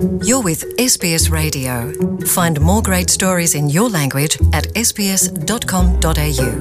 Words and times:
You're 0.00 0.40
with 0.42 0.64
SBS 0.78 1.30
Radio. 1.30 1.92
Find 2.24 2.58
more 2.60 2.80
great 2.82 3.10
stories 3.10 3.54
in 3.54 3.68
your 3.68 3.90
language 3.90 4.38
at 4.52 4.66
sbs.com.au. 4.74 6.54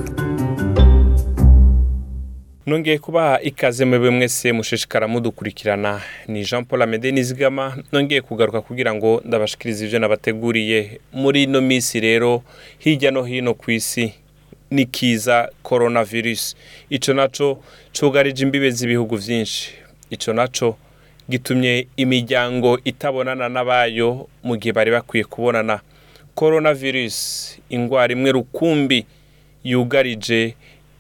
nongeye 2.65 2.99
kubaha 2.99 3.41
ikaze 3.41 3.85
mwebwe 3.85 4.09
mwese 4.09 4.51
mushishikara 4.51 5.07
mudukurikirana. 5.07 6.01
Ni 6.27 6.43
jean 6.45 6.65
paul 6.65 6.81
amede 6.81 7.11
nizigama. 7.11 7.77
Nongeye 7.91 8.21
kugaruka 8.21 8.61
kugira 8.61 8.93
ngo 8.93 9.21
ndabashikirize 9.25 9.85
ibyo 9.85 9.99
nabateguriye. 9.99 10.99
Muri 11.13 11.43
ino 11.43 11.61
minsi 11.61 11.99
rero 11.99 12.43
hirya 12.79 13.11
no 13.11 13.23
hino 13.23 13.53
ku 13.53 13.71
isi 13.71 14.13
ni 14.71 14.85
kiza 14.85 15.49
coronavirus. 15.63 16.55
Icyo 16.89 17.13
na 17.13 17.27
cyo 17.27 17.59
cyugarije 17.91 18.43
imbibe 18.43 18.71
z'ibihugu 18.71 19.17
byinshi 19.17 19.71
icyo 20.09 20.33
na 20.33 20.47
cyo 20.47 20.75
gitumye 21.30 21.88
imiryango 21.98 22.80
itabonana 22.84 23.50
n'abayo 23.50 24.28
mu 24.43 24.57
gihe 24.57 24.74
bari 24.74 24.92
bakwiye 24.92 25.24
kubonana. 25.24 25.79
Coronavirus 26.36 27.18
indwara 27.70 28.14
imwe 28.14 28.32
rukumbi 28.32 29.06
yugarije 29.64 30.56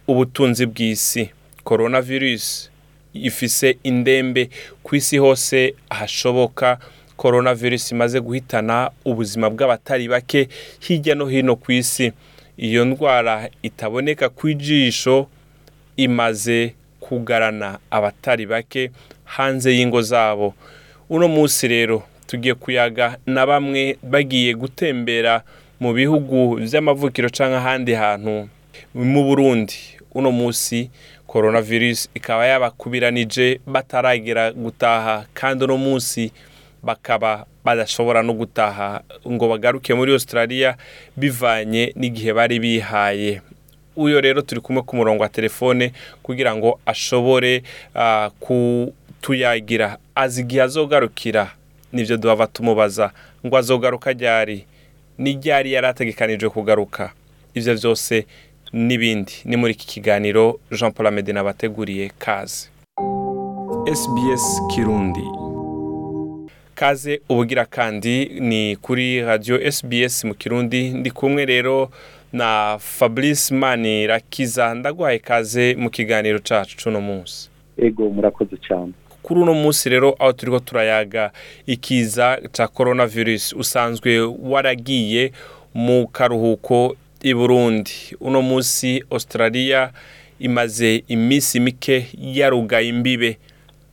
ubutunzi 0.07 0.65
bw'isi. 0.65 1.29
Coronavirus 1.63 2.69
ifise 3.13 3.77
indembe 3.83 4.49
ku 4.83 4.95
isi 4.95 5.17
hose 5.17 5.73
ahashoboka 5.89 6.77
coronavirus 7.17 7.91
imaze 7.91 8.19
guhitana 8.21 8.91
ubuzima 9.05 9.49
bw'abatari 9.49 10.07
bake 10.07 10.49
hirya 10.79 11.15
no 11.15 11.25
hino 11.25 11.55
ku 11.55 11.71
isi. 11.71 12.11
Iyo 12.57 12.85
ndwara 12.85 13.49
itaboneka 13.63 14.29
ku 14.29 14.49
ijisho 14.49 15.27
imaze 15.97 16.73
kugarana 16.99 17.79
abatari 17.91 18.45
bake. 18.45 18.91
Hanze 19.29 19.69
y'ingo 19.77 20.01
zabo. 20.01 20.53
Uno 21.09 21.27
munsi 21.27 21.67
rero 21.67 22.03
tugiye 22.27 22.53
kuyaga 22.55 23.17
na 23.25 23.45
bamwe 23.45 23.97
bagiye 24.03 24.53
gutembera 24.53 25.41
mu 25.79 25.93
bihugu 25.93 26.57
by'amavukiro 26.59 27.29
cyangwa 27.29 27.57
ahandi 27.61 27.93
hantu 27.93 28.49
mu 28.93 29.21
burundi. 29.23 29.77
Uno 30.13 30.31
munsi 30.31 30.89
coronavirus 31.27 32.09
ikaba 32.13 32.45
yabakubiranije 32.45 33.61
bataragera 33.67 34.51
gutaha 34.51 35.25
kandi 35.33 35.63
uno 35.65 35.77
munsi 35.77 36.31
bakaba 36.83 37.45
badashobora 37.65 38.23
no 38.23 38.33
gutaha 38.33 39.01
ngo 39.27 39.45
bagaruke 39.47 39.93
muri 39.93 40.11
australia 40.11 40.77
bivanye 41.17 41.93
n'igihe 41.95 42.33
bari 42.33 42.57
bihaye. 42.59 43.41
Uyo 43.95 44.21
rero 44.21 44.41
turi 44.41 44.61
kumwe 44.61 44.81
ku 44.81 44.95
murongo 44.95 45.23
wa 45.23 45.29
telefone 45.29 45.91
kugira 46.23 46.55
ngo 46.55 46.79
ashobore 46.85 47.63
kutuyagira 49.23 49.97
azi 50.15 50.41
igihe 50.41 50.61
azogarukira. 50.61 51.51
Nibyo 51.93 52.17
duhava 52.17 52.47
tumubaza 52.47 53.11
ngo 53.45 53.57
azogaruka 53.57 54.13
ryari 54.13 54.65
ni 55.17 55.33
ryari 55.33 55.73
yari 55.73 55.87
ategekanije 55.87 56.49
kugaruka? 56.49 57.11
Ibyo 57.53 57.73
byose 57.75 58.25
n'ibindi. 58.73 59.33
Ni 59.45 59.55
muri 59.57 59.73
iki 59.73 59.87
kiganiro 59.87 60.59
jean 60.71 60.91
paul 60.91 61.07
amedina 61.07 61.39
abateguriye 61.41 62.11
kaze. 62.19 62.69
Sbs 63.93 64.61
kirundi. 64.71 65.23
Kaze 66.75 67.21
ubugira 67.29 67.65
kandi 67.65 68.25
ni 68.39 68.75
kuri 68.75 69.21
radiyo 69.21 69.71
sbs 69.71 70.23
mu 70.23 70.33
kirundi. 70.33 70.89
Ndi 70.89 71.11
kumwe 71.11 71.45
rero 71.45 71.89
na 72.33 72.77
fabrice 72.79 73.53
mani 73.55 74.07
rakiza 74.07 74.73
ndaguhaye 74.73 75.19
kaze 75.19 75.75
mu 75.75 75.89
kiganiro 75.89 76.39
cyacu 76.39 76.77
cy'uno 76.77 77.01
munsi. 77.01 77.49
Ego 77.77 78.09
murakoze 78.09 78.55
cyane 78.67 78.93
kuri 79.23 79.41
uno 79.41 79.53
munsi 79.53 79.89
rero 79.89 80.15
aho 80.19 80.33
turiho 80.33 80.59
turayaga 80.59 81.31
ikiza 81.67 82.39
cya 82.51 82.67
coronavirus 82.67 83.53
usanzwe 83.53 84.19
waragiye 84.41 85.31
mu 85.73 86.07
karuhuko 86.07 86.95
i 87.21 87.33
burundi. 87.33 87.91
Uno 88.19 88.41
munsi 88.41 89.03
australia 89.11 89.91
imaze 90.39 91.03
iminsi 91.07 91.59
mike 91.59 92.07
yarugaye 92.15 92.87
imbibe. 92.87 93.37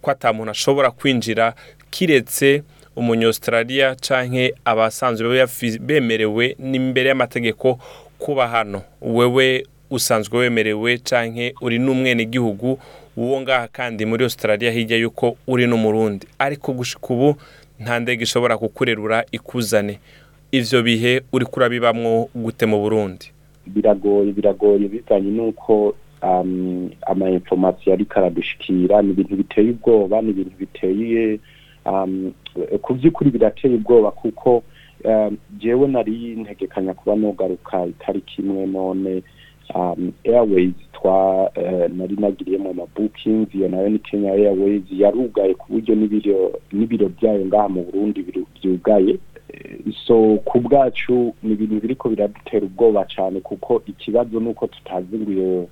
Ko 0.03 0.11
atamuntu 0.11 0.51
ashobora 0.51 0.91
kwinjira 0.91 1.55
kiretse 1.91 2.63
umunyaustralia 2.97 3.95
canke 3.95 4.55
abasanzwe 4.65 5.47
bemerewe 5.81 6.57
n'imbere 6.59 7.09
y'amategeko 7.09 7.79
kuba 8.19 8.49
hano. 8.49 8.83
Wewe 9.03 9.67
usanzwe 9.91 10.39
wemerewe 10.39 10.99
canke 10.99 11.55
uri 11.61 11.79
n'umwenegihugu 11.79 12.79
uwo 13.17 13.41
ngaha 13.41 13.69
kandi 13.69 14.07
muri 14.07 14.25
australia 14.25 14.71
hirya 14.71 14.97
yuko 14.97 15.37
uri 15.47 15.67
n'umurundi 15.67 16.27
ariko 16.39 16.73
gushika 16.73 17.07
ubu 17.15 17.37
nta 17.81 18.01
ndege 18.01 18.23
ishobora 18.25 18.59
kukurerura 18.59 19.25
ikuzane. 19.33 19.99
Ivyo 20.53 20.83
bihe 20.83 21.23
uriko 21.33 21.57
urabibamwo 21.61 22.29
gute 22.35 22.67
mu 22.67 22.81
burundi? 22.81 23.33
Biragoye 23.67 24.33
biragoye. 24.33 24.89
Bivanye 24.89 25.31
n'uko 25.31 25.95
ama 27.07 27.31
information 27.31 27.93
ariko 27.95 28.19
aradushikira 28.19 29.03
ni 29.03 29.11
ibintu 29.11 29.37
biteye 29.37 29.71
ubwoba 29.71 30.23
ni 30.23 30.31
ibintu 30.31 30.57
biteye 30.59 31.39
ku 32.83 32.95
by'ukuri 32.95 33.31
birateye 33.31 33.75
ubwoba 33.75 34.11
kuko 34.11 34.63
jewe 35.59 35.89
nari 35.89 36.37
ntegekanya 36.41 36.95
kuba 36.95 37.17
nogaruka 37.17 37.87
itariki 37.87 38.43
imwe 38.43 38.67
none 38.67 39.23
airways 40.25 40.75
twa 40.93 41.51
uh, 41.57 41.87
nari 41.97 42.17
nagiriyemo 42.19 42.71
ama 42.71 42.87
bookings 42.97 43.55
iyo 43.55 43.69
na 43.69 43.77
yo 43.81 43.89
ni 43.89 43.99
Kenya 43.99 44.33
Airways 44.33 44.83
yarugaye 44.91 45.55
ku 45.55 45.67
buryo 45.73 45.95
n'ibiro 46.73 47.09
byayo 47.09 47.47
ngaha 47.47 47.69
mu 47.69 47.83
Burundi 47.85 48.25
byugaye. 48.63 49.19
So 50.07 50.37
ku 50.45 50.61
bwacu 50.61 51.35
ni 51.43 51.53
ibintu 51.53 51.81
biriko 51.81 52.09
biradutera 52.09 52.67
ubwoba 52.67 53.05
cyane 53.09 53.41
kuko 53.41 53.83
ikibazo 53.87 54.41
ni 54.41 54.49
uko 54.49 54.67
tutazi 54.67 55.17
ngo 55.19 55.31
iyo 55.33 55.69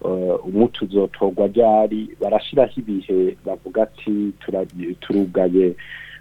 uh, 0.00 0.46
umuti 0.46 0.84
uzotorwa 0.84 1.46
ryari 1.46 2.08
barashiraho 2.20 2.72
ibihe 2.80 3.36
bavuga 3.46 3.82
ati 3.82 4.32
"Tura- 4.40 4.66
turugaye. 5.00 5.74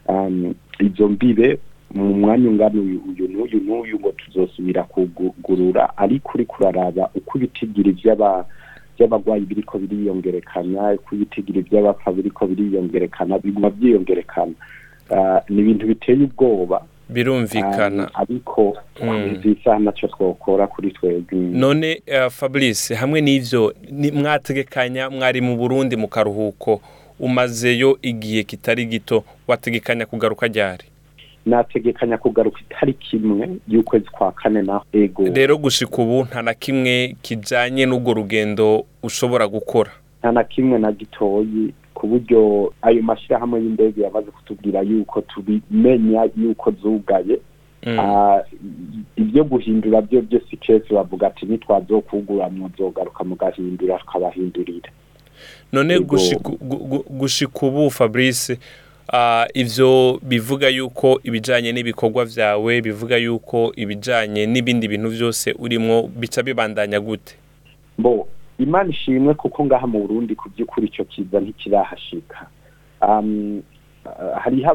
Um, 0.07 0.53
izo 0.79 1.07
mbibe 1.07 1.57
mu 1.93 2.13
mwanya 2.13 2.49
ungana 2.49 2.81
uyu 2.81 3.01
uyu 3.09 3.27
n'uyu 3.27 3.59
n'uyu 3.65 3.99
ngo 3.99 4.11
tuzosubira 4.11 4.83
kugurura 4.83 5.97
ariko 5.97 6.31
uriko 6.35 6.55
uraraba 6.59 7.09
uko 7.15 7.37
ibitigira 7.37 7.89
ivy'aba 7.89 8.45
by'abagwayi 8.97 9.45
biriko 9.45 9.79
biriyongerekana 9.79 10.93
uko 10.93 11.15
ibitigira 11.15 11.59
ivy'abapfa 11.59 12.11
biriko 12.11 12.47
biriyongerekana 12.47 13.39
biguma 13.39 13.69
vyiyongerekana 13.69 14.51
uh, 15.09 15.39
ni 15.49 15.61
ibintu 15.61 15.87
biteye 15.87 16.23
ubwoba. 16.23 16.81
Birumvikana. 17.09 18.03
Um, 18.03 18.09
ariko 18.13 18.77
Mm. 19.03 19.37
bisa 19.43 19.79
na 19.79 19.91
cyo 19.91 20.07
twokora 20.07 20.67
kuri 20.67 20.91
twebwe. 20.91 21.37
None 21.37 22.01
uh, 22.07 22.31
fabrice 22.31 22.95
hamwe 22.95 23.21
n'ivyo 23.21 23.73
ni- 23.91 24.11
mwategekanya 24.11 25.09
mwari 25.09 25.41
mu 25.41 25.57
burundi 25.57 25.95
mu 25.95 26.07
karuhuko 26.07 26.81
umazeyo 27.19 27.97
igihe 28.01 28.43
kitari 28.43 28.85
gito 28.85 29.23
wategekanya 29.47 30.05
kugaruka 30.05 30.47
ryari? 30.47 30.83
Nategekanya 31.45 32.17
kugaruka 32.17 32.59
itariki 32.61 33.15
imwe 33.15 33.49
y'ukwezi 33.67 34.05
kwa 34.05 34.31
kane 34.31 34.61
na 34.61 34.81
ego. 34.93 35.23
Rero 35.33 35.57
gushika 35.57 36.01
ubu 36.01 36.23
nta 36.23 36.41
na 36.41 36.53
kimwe 36.53 37.15
kijanye 37.21 37.85
n'urwo 37.85 38.13
rugendo 38.13 38.85
ushobora 39.03 39.47
gukora. 39.47 39.91
Nta 40.19 40.31
na 40.31 40.43
kimwe 40.43 40.79
na 40.79 40.91
gitoyi 40.91 41.73
ku 41.93 42.07
buryo 42.07 42.73
ayo 42.81 43.01
mashyirahamwe 43.03 43.61
y'indege 43.61 44.01
yamaze 44.01 44.31
kutubwira 44.31 44.81
yuko 44.81 45.21
tubimenya 45.21 46.29
yuko 46.37 46.71
zugaye. 46.71 47.39
Mm. 47.85 47.99
Ah, 47.99 48.41
ibyo 49.15 49.43
guhindura 49.43 50.01
byo 50.01 50.21
byose 50.21 50.45
ikesi 50.51 50.93
bavuga 50.93 51.27
ati 51.27 51.45
nitwazokugura 51.45 52.49
muzogaruka 52.49 53.23
mugahindura 53.23 53.97
tukabahindurira. 53.97 54.89
None 55.71 55.99
gushika 57.09 57.67
ubu 57.67 57.91
fabrice 57.91 58.57
uh, 59.15 59.45
ivyo 59.53 60.19
bivuga 60.23 60.67
yuko 60.69 61.19
ibijanye 61.23 61.71
n'ibikorwa 61.71 62.25
vyawe 62.25 62.81
bivuga 62.81 63.17
yuko 63.17 63.71
ibijanye 63.75 64.45
n'ibindi 64.45 64.87
bintu 64.87 65.09
vyose 65.09 65.55
urimwo 65.59 66.07
bica 66.07 66.43
bibandanya 66.43 66.99
gute? 66.99 67.35
Bo 67.97 68.27
imana 68.59 68.89
ishimwe 68.89 69.33
kuko 69.33 69.65
ngaha 69.65 69.87
mu 69.87 69.99
burundi 70.07 70.35
ku 70.35 70.49
by'ukuri 70.49 70.87
icyo 70.87 71.03
kiza 71.05 71.39
ntikirahashika. 71.39 72.47
Hariho 74.43 74.69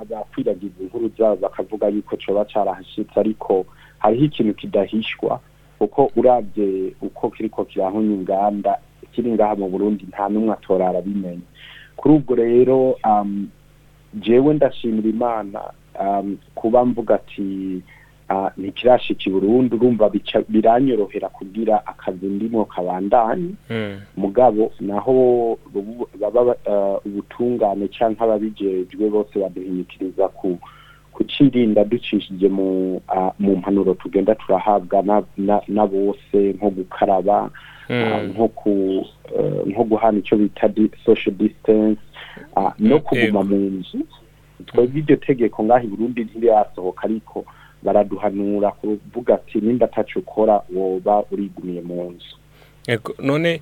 abakwiragiza 0.00 0.78
inkuru 0.80 1.10
zabo 1.18 1.36
bakavuga 1.36 1.88
yuko 1.88 2.16
coba 2.16 2.44
carahashitse 2.44 3.20
ariko 3.20 3.66
hariho 3.98 4.24
ikintu 4.24 4.54
kidahishwa 4.54 5.40
kuko 5.78 6.10
urabye 6.16 6.92
uko 7.00 7.30
kiriko 7.30 7.64
kirahunya 7.64 8.14
inganda 8.14 8.78
kiri 9.12 9.32
ngaha 9.32 9.56
mu 9.56 9.68
burundi 9.68 10.04
nta 10.08 10.28
n'umwe 10.28 10.52
atorara 10.52 10.98
abimenya. 10.98 11.42
Kuri 11.96 12.14
ubwo 12.14 12.34
rero 12.34 12.96
jewe 14.14 14.54
ndashimira 14.54 15.08
imana 15.08 15.60
um, 16.00 16.36
kuba 16.54 16.84
mvuga 16.84 17.14
ati 17.14 17.80
ah, 18.28 18.50
ntikirashika 18.56 19.22
i 19.26 19.30
Burundi 19.30 19.74
urumva 19.74 20.10
biranyorohera 20.48 21.28
kugira 21.28 21.86
akazi 21.86 22.26
ndimo 22.26 22.64
kabandanye 22.64 23.50
Mm. 23.70 23.96
mugabo 24.16 24.72
naho 24.80 25.58
baba 26.20 26.44
ba- 26.44 26.56
eh, 26.64 26.96
ubutungane 27.06 27.88
canke 27.88 28.22
ababijejwe 28.24 29.10
bose 29.10 29.38
baduhinyikiriza 29.38 30.28
ku 30.28 30.58
kucirinda 31.12 31.84
ducishije 31.84 32.48
mu 32.48 33.00
ah, 33.08 33.30
mu 33.38 33.56
mpanuro 33.56 33.94
tugenda 33.94 34.34
turahabwa 34.34 35.02
na, 35.02 35.22
bose 35.86 36.52
nko 36.56 36.70
gukaraba. 36.70 37.50
Nko 37.90 38.48
ku 38.48 38.70
eh, 39.38 39.66
nko 39.66 39.84
guhana 39.84 40.18
icyo 40.18 40.36
bita 40.36 40.70
social 41.04 41.34
distance 41.34 42.00
ah, 42.56 42.72
no 42.78 42.96
Mm, 42.96 43.00
kuguma 43.02 43.42
mu 43.42 43.56
nzu. 43.56 43.98
Twebwe 44.66 45.00
iryo 45.00 45.16
tegeko 45.16 45.64
ngaho 45.64 45.84
i 45.84 45.88
Burundi 45.88 46.24
ntirasohoka 46.24 47.04
ariko 47.04 47.44
baraduhanura 47.82 48.70
kuvuga 48.70 49.34
ati 49.34 49.60
nimba 49.60 49.86
ataco 49.86 50.18
ukora 50.18 50.60
woba 50.74 51.24
urigumiye 51.30 51.80
mu 51.80 52.10
nzu. 52.12 52.36
None 53.22 53.60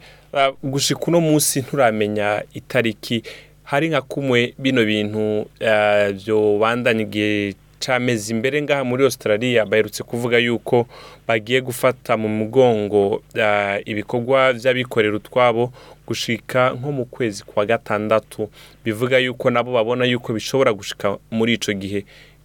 gushika 0.62 1.00
uno 1.06 1.20
munsi 1.20 1.60
nturamenya 1.60 2.42
itariki. 2.54 3.22
Hari 3.64 3.88
nka 3.88 4.00
kumwe 4.02 4.54
bino 4.58 4.84
bintu 4.84 5.46
ah, 5.66 6.12
vyobandanya 6.12 7.02
igihe 7.02 7.54
c'amezi 7.78 8.32
imbere 8.32 8.62
ngaha 8.62 8.84
muri 8.84 9.04
Australia 9.04 9.66
baherutse 9.66 10.02
kuvuga 10.02 10.38
yuko 10.38 10.86
bagiye 11.28 11.60
gufata 11.60 12.16
mu 12.16 12.28
mugongo 12.28 13.22
ah, 13.42 13.78
ibikorwa 13.84 14.52
vy'abikorera 14.52 15.16
utwabo 15.16 15.72
gushika 16.06 16.70
nko 16.70 16.92
mu 16.92 17.04
kwezi 17.04 17.44
kwa 17.44 17.66
gatandatu. 17.66 18.48
Bivuga 18.84 19.19
yuko 19.19 19.50
nabo 19.50 19.72
babona 19.72 20.04
yuko 20.04 20.32
bishobora 20.32 20.72
gushika 20.72 21.19
muri 21.30 21.54
ico 21.54 21.72
gihe. 21.72 22.04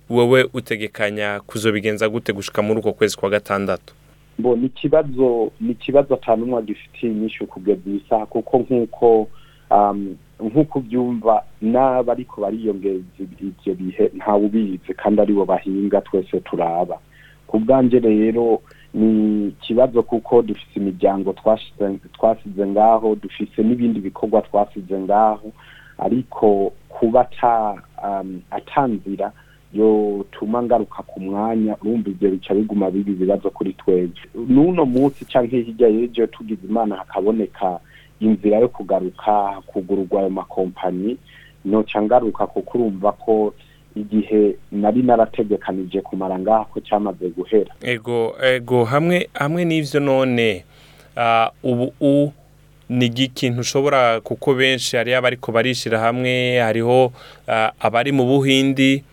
Wowe 0.10 0.50
utegekanya 0.54 1.40
kuzobigenza 1.48 2.10
gute 2.10 2.34
gushika 2.34 2.62
muri 2.62 2.80
uko 2.80 2.94
kwezi 2.94 3.18
kwa 3.18 3.30
gatandatu? 3.30 3.94
Bo 4.38 4.56
ni 4.56 4.66
ikibazo 4.66 5.52
ni 5.62 5.72
ikibazo 5.72 6.14
atanumwe 6.14 6.60
agifitiye 6.60 7.12
inyishu 7.12 7.48
kugeza 7.48 7.82
iyi 7.88 8.04
saha 8.10 8.26
kuko 8.26 8.58
nk'uko 8.60 9.28
um, 9.72 10.16
nk'uko 10.40 10.80
ubyumva 10.80 11.44
n'abariko 11.62 12.42
bariyongeza 12.42 13.04
ivyo 13.20 13.74
bihe 13.76 14.12
ntawe 14.18 14.46
ubizi 14.46 14.94
kandi 14.98 15.22
ari 15.22 15.34
bo 15.34 15.46
bahinga 15.46 16.02
twese 16.02 16.40
turaba. 16.40 16.98
Ku 17.48 17.60
bwanje 17.60 18.00
rero 18.00 18.62
ni 18.94 19.48
ikibazo 19.48 20.04
kuko 20.04 20.42
dufise 20.42 20.80
imiryango 20.80 21.34
twasize 22.14 22.66
ngaho 22.68 23.16
dufise 23.16 23.62
n'ibindi 23.64 24.00
bikorwa 24.00 24.42
twasize 24.42 25.00
ngaho 25.00 25.52
ariko 25.98 26.74
kuba 26.90 27.22
ata 27.22 27.82
um, 28.04 28.42
atanzira 28.52 29.32
yotuma 29.74 30.64
ngaruka 30.64 31.04
ku 31.04 31.20
mwanya 31.20 31.78
urumva 31.82 32.10
ivyo 32.10 32.30
bica 32.32 32.54
biguma 32.54 32.92
biba 32.92 33.12
ibibazo 33.12 33.50
kuri 33.50 33.74
twebwe. 33.74 34.22
N'uno 34.48 34.86
munsi 34.86 35.26
canke 35.26 35.62
hirya 35.62 35.88
y'ejo 35.90 36.28
tugize 36.28 36.68
imana 36.68 36.96
hakaboneka 36.96 37.80
inzira 38.26 38.58
yo 38.60 38.68
kugaruka 38.70 39.62
kugururwa 39.68 40.20
ayo 40.22 40.30
makompanyi 40.30 41.18
noca 41.66 42.02
ngaruka 42.02 42.48
kuko 42.48 42.78
urumva 42.78 43.12
ko 43.12 43.54
igihe 43.96 44.56
nari 44.72 45.02
narategekanije 45.04 46.02
kumara 46.02 46.40
ngaho 46.40 46.66
ko 46.66 46.80
cyamaze 46.80 47.30
guhera. 47.30 47.72
Ego 47.82 48.36
ego 48.44 48.84
hamwe 48.86 49.30
hamwe 49.34 49.66
n'ivyo 49.66 50.00
none 50.00 50.64
ubu 51.64 51.94
u 52.02 52.32
ni 52.90 53.06
ikintu 53.06 53.62
ushobora 53.62 54.22
kuko 54.22 54.54
benshi 54.54 54.98
hariho 54.98 55.18
abariko 55.18 55.52
barishira 55.52 56.00
hamwe 56.00 56.60
hariho 56.60 57.12
abari 57.80 58.12
mu 58.12 58.26
buhindi 58.26 59.04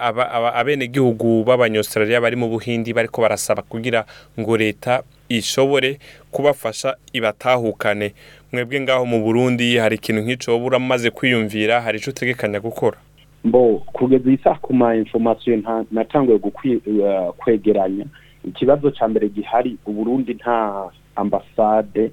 aba- 0.00 0.54
abenegihugu 0.54 1.44
b'abanyaustraliya 1.44 2.20
bari 2.20 2.36
mu 2.36 2.48
buhindi 2.48 2.92
bariko 2.92 3.22
barasaba 3.22 3.62
kugira 3.62 4.04
ngo 4.40 4.56
leta 4.56 5.02
ishobore 5.38 5.98
kubafasha 6.30 6.96
ibatahukane. 7.12 8.14
Mwebwe 8.52 8.80
ngaho 8.80 9.06
mu 9.06 9.22
burundi 9.24 9.76
hari 9.76 9.96
ikintu 9.96 10.22
nk'ico 10.22 10.52
woba 10.52 10.66
uramaze 10.66 11.10
kwiyumvira 11.10 11.80
hari 11.80 11.98
ico 11.98 12.10
utegekanya 12.10 12.60
gukora? 12.60 12.96
Mbo 13.44 13.82
kugeza 13.92 14.28
iyi 14.30 14.38
saha 14.44 14.58
ku 14.62 14.74
ma 14.74 14.94
information 14.96 15.60
nta- 15.60 15.84
natanguye 15.90 16.38
eh, 16.86 17.32
kwegeranya. 17.36 18.06
Ikibazo 18.44 18.90
ca 18.90 19.08
mbere 19.08 19.28
gihari 19.28 19.76
uburundi 19.86 20.34
nta 20.34 20.90
ambasade 21.16 22.10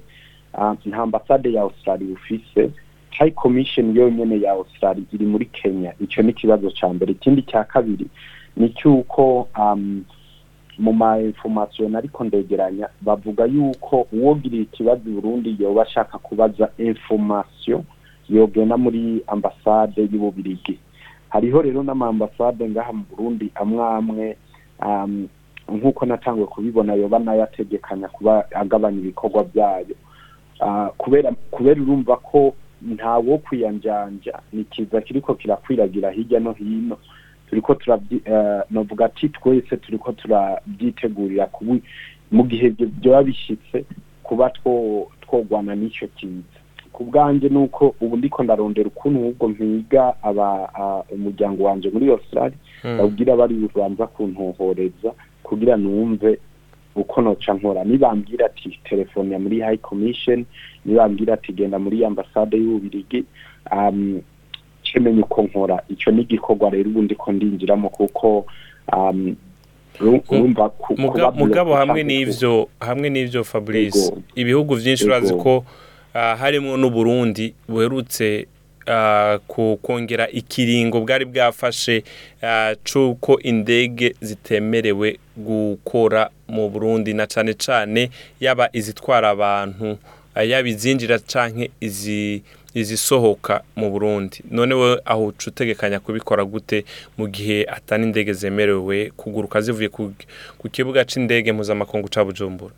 ah, 0.54 0.74
nta 0.86 0.96
ambasade 0.98 1.52
ya 1.52 1.62
australia 1.62 2.06
bufise 2.08 2.70
high 3.10 3.30
commission 3.30 3.96
yonyene 3.96 4.40
ya 4.40 4.52
australia 4.52 5.04
iri 5.12 5.26
muri 5.26 5.46
kenya. 5.46 5.92
Ico 6.00 6.22
ni 6.22 6.30
ikibazo 6.30 6.70
ca 6.80 6.88
mbere. 6.92 7.12
Ikindi 7.12 7.42
cya 7.42 7.64
kabiri 7.64 8.06
ni 8.56 8.68
cyuko 8.68 9.48
mu 10.78 10.92
ma 10.92 11.18
information 11.20 11.96
ariko 11.96 12.24
ndegeranya 12.24 12.88
bavuga 13.00 13.44
yuko 13.44 14.06
uwogiriye 14.12 14.62
ikibazo 14.62 15.02
burundi 15.10 15.56
yoba 15.60 15.82
ashaka 15.82 16.18
kubaza 16.18 16.68
information 16.78 17.82
yogenda 18.28 18.76
muri 18.76 19.22
ambasade 19.26 20.02
y'ububirigi. 20.12 20.78
Hariho 21.28 21.62
rero 21.62 21.82
n'amaambasade 21.82 22.68
ngaha 22.70 22.92
mu 22.92 23.04
burundi 23.10 23.50
amwe 23.54 23.84
amwe 23.84 24.36
um, 24.86 25.28
nk'uko 25.72 26.06
natanguye 26.06 26.46
kubibona 26.46 26.94
yoba 26.94 27.18
na 27.18 27.34
yo 27.34 27.42
ategekanya 27.44 28.08
kuba 28.08 28.44
agabanya 28.54 28.98
ibikorwa 28.98 29.44
byayo. 29.44 29.94
Uh, 30.60 30.88
kubera 30.96 31.32
kubera 31.50 31.82
urumva 31.82 32.16
ko 32.16 32.54
ntawo 32.82 33.38
kwiyanjanja 33.38 34.38
ni 34.52 34.64
kiza 34.64 35.00
kiriko 35.00 35.34
kirakwiragira 35.34 36.10
hirya 36.10 36.40
no 36.40 36.52
hino. 36.52 36.96
Turiko 37.52 37.74
turabyi 37.74 38.16
uh, 38.26 38.60
novuga 38.70 39.04
ati 39.04 39.28
twese 39.28 39.76
turiko 39.76 40.12
turabyitegurira 40.12 41.46
kubu 41.52 41.78
mu 42.32 42.42
gihe 42.48 42.66
ibyo 42.72 42.86
byoba 42.88 43.22
bishitse 43.28 43.84
kuba 44.24 44.48
two 44.56 45.06
twogwana 45.20 45.74
n'ico 45.76 46.06
kiza. 46.16 46.56
Ku 46.92 47.04
bwanjye 47.04 47.48
ni 47.48 47.56
uko 47.58 47.92
ubu 48.00 48.16
ndiko 48.16 48.42
ndarondera 48.42 48.88
ukuntu 48.88 49.18
ahubwo 49.20 49.48
mpiga 49.48 50.14
umuryango 51.12 51.64
wanje 51.64 51.90
muri 51.92 52.08
australia 52.10 52.56
babwira 52.98 53.36
bari 53.36 53.54
bubanza 53.54 54.06
kuntohoreza 54.06 55.12
kugira 55.44 55.76
numve 55.76 56.38
uko 56.96 57.20
noca 57.22 57.52
nkora. 57.54 57.84
Nibambwira 57.84 58.46
ati 58.46 58.80
telefone 58.88 59.32
ya 59.32 59.38
muri 59.38 59.60
high 59.60 59.76
commission 59.78 60.44
nibambwira 60.84 61.34
ati 61.34 61.52
genda 61.52 61.78
muri 61.78 62.04
ambasade 62.04 62.56
y'ububirigi. 62.56 63.24
Um, 64.96 65.04
cemenya 65.04 65.22
uko 65.24 65.42
nkora 65.42 65.82
ico 65.88 66.10
ni 66.10 66.22
igikorwa 66.22 66.70
rero 66.70 66.90
ubu 66.90 67.02
ndiko 67.02 67.32
ndinjiramo 67.32 67.88
kuko 67.88 68.46
um, 68.96 69.36
mugabo 71.36 71.74
hamwe 71.76 72.02
n'ivyo 72.02 72.68
hamwe 72.80 73.10
n'ivyo 73.10 73.44
Fabrice. 73.44 74.12
Ibihugu 74.34 74.74
vyinshi 74.74 75.04
urazi 75.04 75.34
ko 75.34 75.64
ah, 76.14 76.36
harimwo 76.36 76.76
n'Uburundi 76.76 77.54
buherutse 77.68 78.46
ku- 79.46 79.78
kongera 79.82 80.28
ikiringo 80.30 81.00
bwari 81.00 81.24
bwafashe 81.24 82.02
ah, 82.42 82.74
c'uko 82.84 83.38
indege 83.40 84.14
zitemerewe 84.20 85.18
gukora 85.36 86.30
mu 86.48 86.68
Burundi 86.70 87.14
na 87.14 87.26
cane 87.26 87.54
cane 87.54 88.10
yaba 88.40 88.68
izitwara 88.72 89.28
abantu 89.30 89.98
yaba 90.48 90.68
izinjira 90.68 91.18
canke 91.18 91.70
izi 91.80 92.42
izisohoka 92.74 93.62
mu 93.76 93.90
Burundi. 93.90 94.42
None 94.50 94.74
we 94.74 95.00
aho 95.04 95.26
utegekanya 95.26 96.00
kubikora 96.00 96.44
gute 96.44 96.84
mu 97.18 97.28
gihe 97.28 97.64
atari 97.68 98.02
indege 98.02 98.32
zemerewe 98.32 99.10
kuguruka 99.16 99.60
zivuye 99.60 99.88
ku, 99.88 100.12
kibuga 100.70 101.04
c'indege 101.04 101.52
mpuzamakungu 101.52 102.08
ca 102.08 102.24
Bujumbura? 102.24 102.74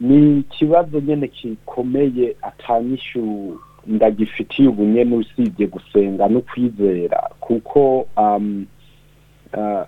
Ni 0.00 0.38
ikibazo 0.38 1.00
nyene 1.00 1.28
gikomeye 1.28 2.36
atanyishu 2.42 3.58
ndagifitiye 3.86 4.68
ubu 4.68 4.84
nyene 4.84 5.16
usibye 5.16 5.66
gusenga 5.66 6.28
no 6.28 6.40
kwizera. 6.40 7.30
Kuko 7.40 8.06
um, 8.16 8.66
uh, 9.54 9.82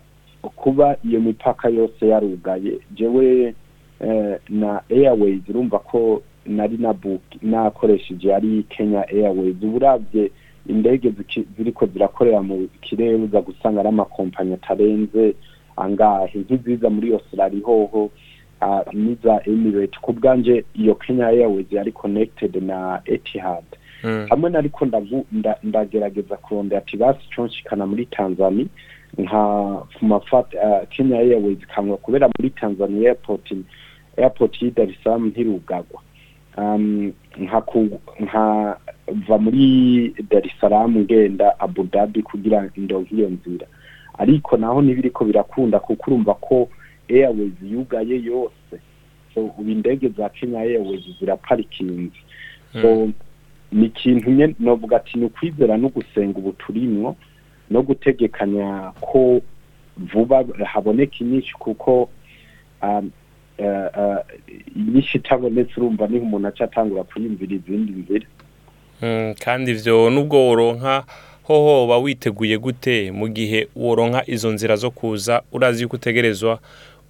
kuba 0.56 0.96
iyo 1.04 1.20
mipaka 1.20 1.68
yose 1.68 2.08
yarugaye 2.08 2.78
jewe 2.90 3.54
uh, 4.00 4.34
na 4.48 4.82
airways 4.90 5.40
urumva 5.48 5.78
ko 5.78 6.22
nari 6.46 6.76
na 6.76 6.92
book 6.92 7.27
nakoresheje 7.42 8.34
ari 8.34 8.62
Kenya 8.68 9.08
Airways. 9.08 9.56
Uburavye 9.62 10.30
indege 10.66 11.12
ziriko 11.56 11.86
zirakorera 11.86 12.42
mu 12.42 12.68
kirere 12.80 13.14
uza 13.14 13.40
gusanga 13.40 13.80
ari 13.80 13.88
amakompanyi 13.88 14.54
atarenze 14.54 15.34
angahe. 15.76 16.38
Nk'iziza 16.38 16.90
muri 16.90 17.12
Australia 17.12 17.60
hoho 17.64 18.10
uh, 18.62 18.92
n'iza 18.94 19.40
Emirates. 19.46 20.00
Ku 20.00 20.12
bwanje 20.12 20.64
iyo 20.74 20.94
Kenya 20.94 21.26
Airways 21.26 21.66
yari 21.72 21.92
connected 21.92 22.56
na 22.62 23.00
Etihad. 23.04 23.64
Mm. 24.04 24.26
hamwe 24.30 24.50
nariko 24.50 24.86
ndagerageza 25.62 26.36
kurondera 26.36 26.78
ati 26.78 26.96
basi 26.96 27.20
conshikana 27.36 27.86
muri 27.86 28.06
Tanzania. 28.06 28.66
Nka 29.18 29.42
uh, 30.02 30.88
Kenya 30.90 31.18
Airways 31.18 31.58
kamwe 31.74 31.96
kubera 31.96 32.28
muri 32.38 32.50
Tanzania 32.50 33.08
airport 33.08 33.52
airport 34.16 34.62
y'i 34.62 34.70
Dar 34.70 34.88
es 34.90 34.96
Salaam 35.04 35.26
ntirugagwa. 35.28 36.00
Um, 36.58 37.12
nka 37.38 37.60
ku- 37.62 38.00
nka 38.20 38.76
va 39.28 39.38
muri 39.38 40.12
Dar 40.30 40.42
es 40.46 40.52
Salaam 40.60 40.98
ngenda 40.98 41.54
Abu 41.60 41.82
Dhabi 41.86 42.22
kugira 42.22 42.68
ndonke 42.76 43.14
iyo 43.14 43.28
nzira. 43.30 43.66
Ariko 44.18 44.56
naho 44.56 44.82
ntibiriko 44.82 45.24
birakunda 45.24 45.78
kuko 45.80 46.10
urumva 46.10 46.34
ko 46.34 46.68
airways 47.08 47.54
yugaye 47.62 48.18
yose. 48.22 48.74
So 49.34 49.44
ubu 49.54 49.70
indege 49.70 50.08
za 50.08 50.28
kenya 50.28 50.60
airways 50.60 51.04
ziraparikinze 51.20 52.18
so 52.82 53.08
ni 53.72 53.86
ikintu 53.86 54.30
nye 54.30 54.54
novuga 54.60 54.96
ati 54.96 55.18
ni 55.18 55.24
ukwizera 55.24 55.76
no 55.76 55.88
gusenga 55.88 56.38
ubu 56.38 56.52
turimwo 56.52 57.16
no 57.70 57.82
gutegekanya 57.82 58.92
ko 59.00 59.40
vuba 59.96 60.44
haboneka 60.66 61.16
inyinshi 61.20 61.54
kuko 61.54 62.08
uh, 63.58 63.88
uh, 64.00 64.18
inyinshi 64.76 65.18
itabonetse 65.18 65.72
urumva 65.76 66.06
ni 66.06 66.18
ho 66.18 66.24
umuntu 66.24 66.48
aca 66.48 66.60
atangura 66.64 67.04
kwiyumvira 67.04 67.54
izindi 67.54 67.92
nzira 67.92 68.26
Mm, 69.02 69.34
kandi 69.44 69.70
ivyo 69.70 70.10
nubwo 70.10 70.46
woronka 70.48 71.04
hoho 71.42 71.84
uba 71.84 71.98
witeguye 71.98 72.58
gute 72.58 73.12
mu 73.12 73.28
gihe 73.28 73.68
woronka 73.76 74.22
izo 74.26 74.50
nzira 74.52 74.76
zo 74.76 74.90
kuza 74.90 75.42
urazi 75.52 75.82
yuko 75.82 75.96
utegerezwa 75.96 76.58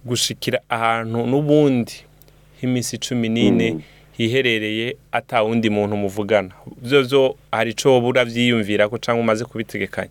gushikira 0.05 0.59
ahantu 0.69 1.27
n'ubundi 1.27 1.93
h'imisi 2.61 2.97
cumi 2.97 3.29
n'ine 3.29 3.71
Mm. 3.71 3.81
hiherereye 4.17 4.95
ata 5.11 5.41
wundi 5.43 5.69
muntu 5.69 5.97
muvugana. 5.97 6.49
Vyo 6.81 7.03
vyo 7.03 7.35
hari 7.51 7.71
ico 7.71 7.91
woba 7.93 8.07
uravyiyumvirako 8.07 8.97
canke 8.97 9.21
umaze 9.21 9.45
kubitegekanya? 9.45 10.09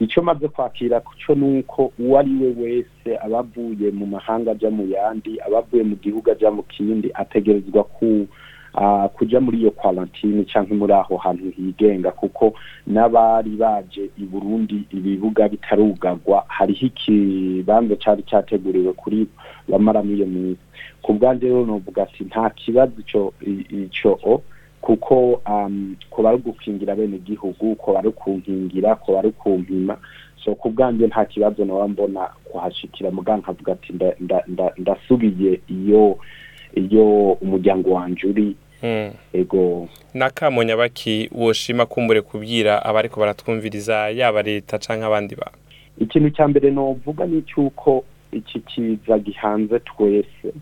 Icyo 0.00 0.22
maze 0.22 0.48
kwakira 0.48 1.00
cyo 1.18 1.34
ni 1.34 1.58
uko 1.58 1.92
uwo 1.98 2.18
ari 2.18 2.30
we 2.40 2.48
wese 2.62 3.18
aba 3.24 3.38
avuye 3.38 3.90
mu 3.90 4.06
mahanga 4.06 4.50
ajya 4.52 4.70
mu 4.70 4.84
yandi 4.88 5.40
aba 5.46 5.58
avuye 5.58 5.82
mu 5.82 5.96
gihugu 5.96 6.30
ajya 6.30 6.50
mu 6.50 6.62
kindi 6.62 7.10
ategerezwa 7.14 7.84
ku 7.84 8.26
kuja 9.16 9.40
muri 9.40 9.58
iyo 9.64 9.70
quarantine 9.72 10.44
cyangwa 10.44 10.76
muri 10.76 10.92
aho 10.92 11.16
hantu 11.16 11.48
higenga 11.56 12.10
kuko 12.12 12.52
n'abari 12.86 13.56
baje 13.56 14.10
i 14.20 14.24
burundi 14.28 14.84
ibibuga 14.92 15.48
bitarugagwa 15.48 16.44
hariho 16.48 16.86
ikibanza 16.86 17.96
cyari 17.96 18.22
cyateguriwe 18.28 18.92
kuri 18.92 19.26
bamaramo 19.68 20.12
iyo 20.12 20.26
minsi. 20.28 20.60
Ku 21.02 21.12
bwanjye 21.16 21.48
rero 21.48 21.64
novuga 21.66 22.02
ati 22.04 22.24
nta 22.28 22.50
kibazo 22.50 22.92
ico 23.00 23.32
i- 23.46 23.64
ico 23.88 24.18
o 24.24 24.42
kuko 24.86 25.42
um, 25.50 25.96
ko 26.10 26.22
bari 26.22 26.38
gukingira 26.38 26.94
bene 26.94 27.16
igihugu 27.16 27.74
ko 27.74 27.92
bari 27.92 28.10
kunkingira 28.14 28.94
ko 29.02 29.12
bari 29.18 29.32
kumpima 29.34 29.98
so 30.44 30.54
ku 30.54 30.70
bwanjye 30.70 31.06
nta 31.06 31.24
kibazo 31.24 31.64
nawe 31.64 31.88
mbona 31.88 32.30
kuhashikira. 32.44 33.10
Muga 33.10 33.36
nkavuga 33.36 33.72
ati 33.72 33.92
nda- 33.92 34.14
nda- 34.20 34.44
nda- 34.48 34.72
ndasubiye 34.78 35.60
iyo 35.68 36.18
iyo 36.74 37.32
umuryango 37.42 37.90
wanje 37.90 38.26
uri. 38.26 38.56
Mm. 38.82 39.10
ego. 39.32 39.88
N'akamo 40.14 40.62
nyabaki 40.64 41.30
woshima 41.34 41.86
kumbure 41.86 42.20
kubwira 42.22 42.84
abariko 42.84 43.20
baratwumviriza 43.20 44.10
yaba 44.10 44.42
leta 44.42 44.78
canke 44.78 45.04
abandi 45.04 45.34
bantu. 45.34 45.58
Ikintu 45.98 46.30
cya 46.30 46.48
mbere 46.48 46.70
novuga 46.70 47.26
ni 47.26 47.42
cyuko 47.42 48.04
iki 48.32 48.60
kiza 48.60 49.18
gihanze 49.18 49.78
twese. 49.80 50.52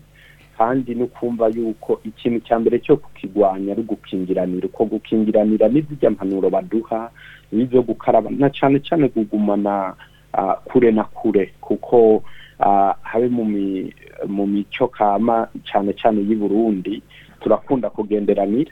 Kandi 0.57 0.95
no 0.95 1.07
kumva 1.07 1.47
yuko 1.51 1.99
ikintu 2.03 2.39
cya 2.47 2.59
mbere 2.59 2.79
cyo 2.79 2.97
kukigwanya 2.97 3.71
ari 3.75 3.83
gukingiranira 3.83 4.67
uko 4.71 4.85
gukingiranira 4.85 5.67
n'izijya 5.67 6.09
mpanuro 6.15 6.49
baduha 6.49 7.11
n'ibyo 7.51 7.81
gukaraba 7.83 8.29
na 8.31 8.49
cyane 8.49 8.79
cyane 8.79 9.09
kugumana 9.11 9.93
ah, 10.33 10.55
kure 10.67 10.91
na 10.91 11.03
kure. 11.03 11.53
Kuko 11.61 12.23
ah, 12.59 12.95
habe 13.03 13.27
mu 13.29 13.45
mi- 13.45 13.93
mu 14.27 14.47
mico 14.47 14.87
kama 14.87 15.47
cyane 15.63 15.93
cyane 15.93 16.21
y'i 16.23 16.35
Burundi 16.35 17.01
turakunda 17.41 17.89
kugenderanira. 17.89 18.71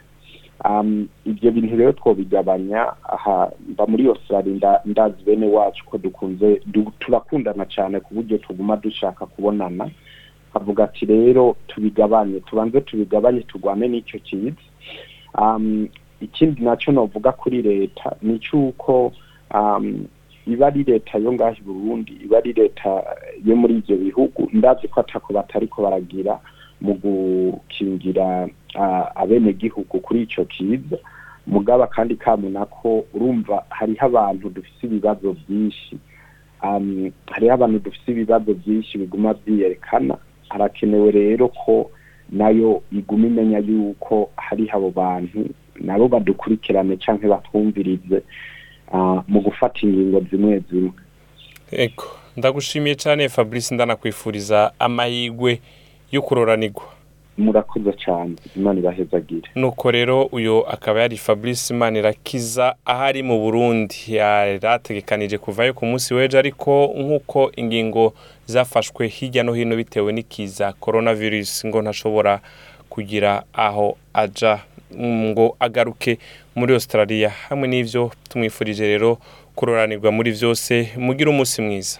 Ibyo 1.25 1.51
bintu 1.51 1.75
rero 1.75 1.91
twobigabanya 1.91 2.95
aha 3.03 3.51
mba 3.69 3.83
muri 3.87 4.07
Australia 4.07 4.53
nda- 4.55 4.81
ndazi 4.85 5.23
bene 5.25 5.47
wacu 5.47 5.83
ko 5.85 5.97
dukunze 5.97 6.61
du, 6.65 6.87
turakundana 6.99 7.65
cyane 7.67 7.99
ku 7.99 8.13
buryo 8.15 8.37
tuguma 8.37 8.75
dushaka 8.79 9.25
kubonana. 9.25 9.89
Avuga 10.53 10.83
ati 10.83 11.05
rero 11.05 11.55
tubigabanye 11.67 12.39
tubanze 12.39 12.81
tubigabanye 12.81 13.41
turwane 13.41 13.87
n'icyo 13.87 14.19
kiza 14.19 14.55
um, 15.37 15.87
ikindi 16.21 16.61
na 16.63 16.75
cyo 16.77 16.91
novuga 16.91 17.31
kuri 17.31 17.61
leta 17.61 18.15
ni 18.21 18.39
cyuko 18.39 19.11
um, 19.53 20.05
iba 20.47 20.67
ari 20.67 20.83
leta 20.83 21.17
yo 21.17 21.33
ngaho 21.33 21.55
i 21.59 21.61
Burundi 21.63 22.11
iba 22.23 22.37
ari 22.37 22.53
leta 22.53 23.03
yo 23.45 23.55
muri 23.55 23.73
ibyo 23.79 23.97
bihugu 23.97 24.49
ndazi 24.53 24.87
ko 24.87 24.99
atako 24.99 25.33
batariko 25.33 25.81
baragira 25.83 26.39
mu 26.81 26.93
gukingira 26.99 28.49
abenegihugu 29.15 29.99
kuri 29.99 30.21
ico 30.23 30.45
kiza. 30.45 30.97
Mugaba 31.47 31.87
kandi 31.87 32.15
kamuna 32.15 32.65
ko 32.65 33.03
urumva 33.13 33.63
hariho 33.69 34.05
abantu 34.05 34.49
dufise 34.49 34.87
ibibazo 34.87 35.35
byinshi 35.35 35.97
um, 36.63 37.11
hariho 37.31 37.53
abantu 37.53 37.79
dufise 37.79 38.11
ibibazo 38.11 38.53
byinshi 38.53 38.97
biguma 38.97 39.33
vyiyerekana 39.33 40.17
harakenewe 40.53 41.11
rero 41.11 41.47
ko 41.49 41.89
na 42.29 42.49
yo 42.49 42.81
iguma 42.91 43.27
imenya 43.27 43.59
yuko 43.59 44.29
hariho 44.37 44.77
abo 44.77 44.89
bantu 44.89 45.49
nabo 45.81 46.07
badukurikirane 46.07 46.97
canke 46.97 47.27
batwumvirize 47.27 48.21
uh, 48.93 49.19
mu 49.27 49.41
gufata 49.41 49.79
ingingo 49.83 50.21
zimwe 50.31 50.61
zimwe. 50.69 50.91
Ndagushimiye 52.37 52.95
cyane 52.95 53.29
fabrice 53.29 53.75
ndanakwifuriza 53.75 54.71
amahirwe 54.79 55.59
yo 56.11 56.21
kuroranirwa 56.21 56.83
murakoze 57.37 57.93
cyane. 57.93 58.35
Imana 58.55 58.79
ibahezagire 58.79 59.49
nuko 59.55 59.91
rero 59.91 60.23
uyu 60.31 60.67
akaba 60.67 61.01
yari 61.01 61.17
fabrice 61.17 61.73
manirakiza 61.73 62.75
ahari 62.85 63.23
mu 63.23 63.39
burundi. 63.39 63.95
Yari 64.07 64.59
ategekanije 64.67 65.37
kuvayo 65.37 65.73
ku 65.73 65.85
munsi 65.85 66.13
w'ejo 66.13 66.37
ariko 66.39 66.93
nk'uko 66.97 67.51
ingingo 67.55 68.13
zafashwe 68.45 69.07
hirya 69.07 69.43
no 69.43 69.53
hino 69.53 69.75
bitewe 69.75 70.13
n'ikiza 70.13 70.73
coronavirus 70.79 71.65
ngo 71.65 71.81
ntashobora 71.81 72.39
kugira 72.89 73.43
aho 73.53 73.97
aja 74.13 74.59
ngo 74.97 75.55
agaruke 75.59 76.17
muri 76.55 76.73
australia. 76.73 77.29
Hamwe 77.49 77.67
n'ivyo 77.67 78.11
tumwifurije 78.29 78.85
rero 78.87 79.17
kuroranirwa 79.55 80.11
muri 80.11 80.31
vyose 80.31 80.93
mugire 80.97 81.29
umunsi 81.29 81.61
mwiza. 81.61 81.99